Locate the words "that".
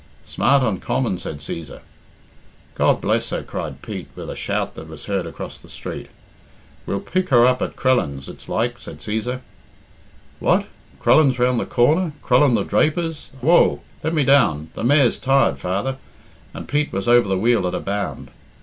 4.73-4.87